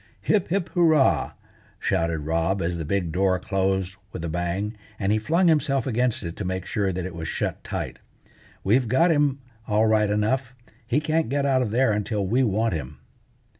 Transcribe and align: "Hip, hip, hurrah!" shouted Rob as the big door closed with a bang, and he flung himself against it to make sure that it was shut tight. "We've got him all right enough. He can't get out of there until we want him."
"Hip, 0.21 0.47
hip, 0.47 0.69
hurrah!" 0.69 1.33
shouted 1.77 2.21
Rob 2.21 2.59
as 2.59 2.77
the 2.77 2.85
big 2.85 3.11
door 3.11 3.37
closed 3.37 3.97
with 4.11 4.25
a 4.25 4.29
bang, 4.29 4.75
and 4.97 5.11
he 5.11 5.19
flung 5.19 5.47
himself 5.47 5.85
against 5.85 6.23
it 6.23 6.35
to 6.37 6.43
make 6.43 6.65
sure 6.65 6.91
that 6.91 7.05
it 7.05 7.13
was 7.13 7.27
shut 7.27 7.63
tight. 7.63 7.99
"We've 8.63 8.87
got 8.87 9.11
him 9.11 9.41
all 9.67 9.85
right 9.85 10.09
enough. 10.09 10.55
He 10.87 10.99
can't 11.01 11.29
get 11.29 11.45
out 11.45 11.61
of 11.61 11.69
there 11.69 11.93
until 11.93 12.25
we 12.25 12.41
want 12.41 12.73
him." 12.73 12.97